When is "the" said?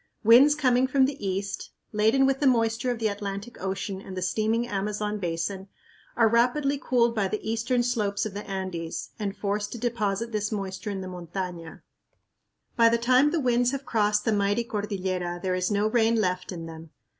1.05-1.23, 2.39-2.47, 2.97-3.07, 4.17-4.21, 7.27-7.39, 8.33-8.43, 11.01-11.07, 12.89-12.97, 13.29-13.39, 14.25-14.33